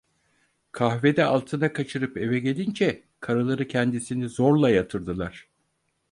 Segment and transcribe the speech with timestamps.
[0.71, 5.47] Kahvede altına kaçırıp eve gelince karıları kendisini zorla yatırdılar.